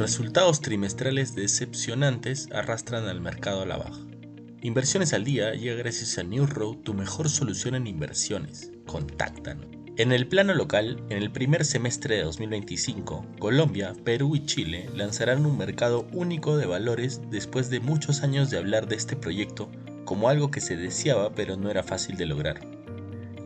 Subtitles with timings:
[0.00, 4.00] Resultados trimestrales decepcionantes arrastran al mercado a la baja.
[4.62, 8.72] Inversiones al día llega gracias a New Road, tu mejor solución en inversiones.
[8.86, 9.66] Contáctanos.
[9.98, 15.44] En el plano local, en el primer semestre de 2025, Colombia, Perú y Chile lanzarán
[15.44, 19.70] un mercado único de valores después de muchos años de hablar de este proyecto
[20.06, 22.58] como algo que se deseaba pero no era fácil de lograr.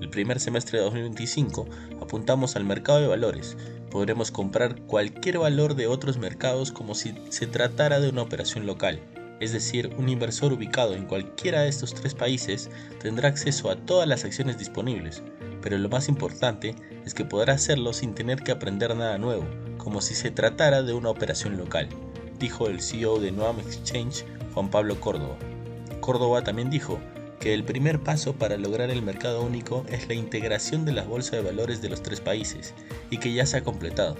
[0.00, 1.66] El primer semestre de 2025
[2.00, 3.56] apuntamos al mercado de valores.
[3.94, 8.98] Podremos comprar cualquier valor de otros mercados como si se tratara de una operación local.
[9.38, 14.08] Es decir, un inversor ubicado en cualquiera de estos tres países tendrá acceso a todas
[14.08, 15.22] las acciones disponibles,
[15.62, 16.74] pero lo más importante
[17.06, 19.46] es que podrá hacerlo sin tener que aprender nada nuevo,
[19.78, 21.88] como si se tratara de una operación local,
[22.40, 24.24] dijo el CEO de Noam Exchange,
[24.54, 25.36] Juan Pablo Córdoba.
[26.00, 26.98] Córdoba también dijo
[27.44, 31.36] que el primer paso para lograr el mercado único es la integración de la bolsa
[31.36, 32.72] de valores de los tres países
[33.10, 34.16] y que ya se ha completado,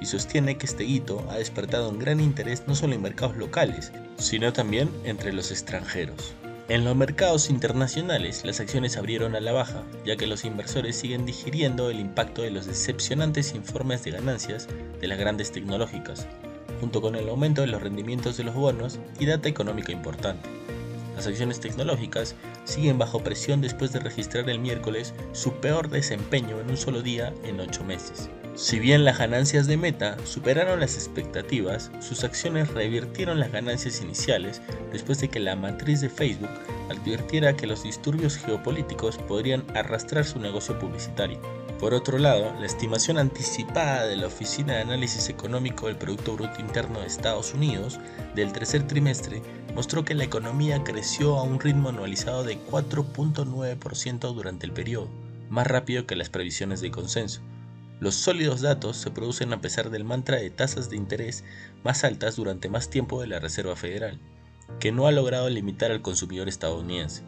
[0.00, 3.92] y sostiene que este hito ha despertado un gran interés no solo en mercados locales,
[4.16, 6.32] sino también entre los extranjeros.
[6.70, 11.26] En los mercados internacionales, las acciones abrieron a la baja, ya que los inversores siguen
[11.26, 14.66] digiriendo el impacto de los decepcionantes informes de ganancias
[14.98, 16.26] de las grandes tecnológicas,
[16.80, 20.48] junto con el aumento de los rendimientos de los bonos y data económica importante.
[21.16, 26.70] Las acciones tecnológicas siguen bajo presión después de registrar el miércoles su peor desempeño en
[26.70, 28.30] un solo día en 8 meses.
[28.54, 34.60] Si bien las ganancias de Meta superaron las expectativas, sus acciones revirtieron las ganancias iniciales
[34.92, 36.50] después de que la matriz de Facebook
[36.90, 41.40] advirtiera que los disturbios geopolíticos podrían arrastrar su negocio publicitario.
[41.82, 46.60] Por otro lado, la estimación anticipada de la Oficina de Análisis Económico del Producto Bruto
[46.60, 47.98] Interno de Estados Unidos
[48.36, 49.42] del tercer trimestre
[49.74, 55.08] mostró que la economía creció a un ritmo anualizado de 4.9% durante el periodo,
[55.50, 57.40] más rápido que las previsiones de consenso.
[57.98, 61.42] Los sólidos datos se producen a pesar del mantra de tasas de interés
[61.82, 64.20] más altas durante más tiempo de la Reserva Federal,
[64.78, 67.24] que no ha logrado limitar al consumidor estadounidense.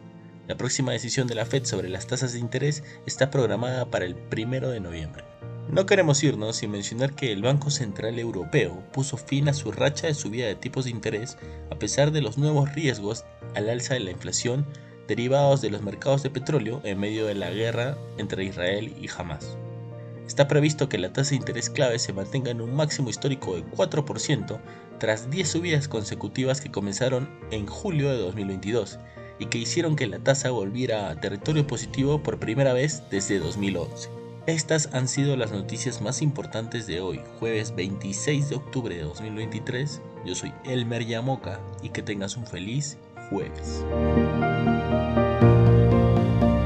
[0.47, 4.15] La próxima decisión de la Fed sobre las tasas de interés está programada para el
[4.31, 5.23] 1 de noviembre.
[5.69, 10.05] No queremos irnos sin mencionar que el Banco Central Europeo puso fin a su racha
[10.05, 11.39] de subida de tipos de interés
[11.71, 14.67] a pesar de los nuevos riesgos al alza de la inflación
[15.07, 19.57] derivados de los mercados de petróleo en medio de la guerra entre Israel y Hamas.
[20.27, 23.65] Está previsto que la tasa de interés clave se mantenga en un máximo histórico de
[23.65, 24.59] 4%
[24.99, 28.99] tras 10 subidas consecutivas que comenzaron en julio de 2022
[29.39, 34.09] y que hicieron que la tasa volviera a territorio positivo por primera vez desde 2011.
[34.47, 40.01] Estas han sido las noticias más importantes de hoy, jueves 26 de octubre de 2023.
[40.23, 42.97] Yo soy Elmer Yamoca y que tengas un feliz
[43.29, 43.83] jueves.